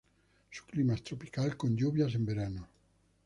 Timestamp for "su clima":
0.49-0.95